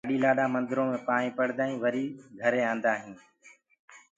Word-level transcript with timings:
لآڏي 0.03 0.17
لآڏآ 0.23 0.45
مندرو 0.53 0.83
مي 0.89 0.99
پائينٚ 1.07 1.35
پڙدآ 1.37 1.63
هينٚ 1.67 1.81
وري 1.83 2.05
وآپس 2.09 2.37
گھري 2.41 2.61
آندآ 2.71 2.91
هينٚ 2.99 3.17